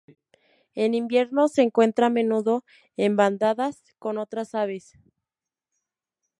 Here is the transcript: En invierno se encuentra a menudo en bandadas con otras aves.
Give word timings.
En 0.73 0.95
invierno 0.95 1.47
se 1.47 1.61
encuentra 1.61 2.07
a 2.07 2.09
menudo 2.09 2.65
en 2.97 3.15
bandadas 3.15 3.83
con 3.99 4.17
otras 4.17 4.55
aves. 4.55 4.93